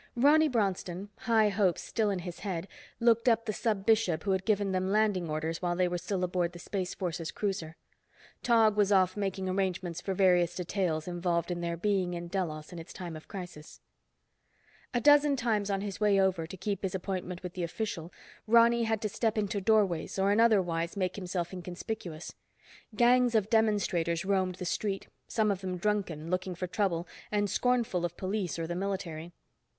[0.15, 2.67] Ronny Bronston, high hopes still in his head,
[2.99, 6.23] looked up the Sub Bishop who had given them landing orders while they were still
[6.23, 7.75] aboard the Space Forces cruiser.
[8.41, 12.79] Tog was off making arrangements for various details involved in their being in Delos in
[12.79, 13.79] its time of crisis.
[14.91, 18.11] A dozen times, on his way over to keep his appointment with the official,
[18.47, 22.33] Ronny had to step into doorways, or in other wise make himself inconspicuous.
[22.95, 28.03] Gangs of demonstrators roamed the street, some of them drunken, looking for trouble, and scornful
[28.03, 29.31] of police or the military.